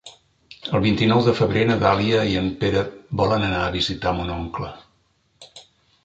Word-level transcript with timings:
El 0.77 0.81
vint-i-nou 0.83 1.19
de 1.25 1.33
febrer 1.39 1.65
na 1.71 1.75
Dàlia 1.83 2.23
i 2.31 2.33
en 2.41 2.47
Pere 2.63 2.81
volen 3.21 3.45
anar 3.49 3.59
a 3.65 3.75
visitar 3.75 4.15
mon 4.21 4.33
oncle. 4.37 4.71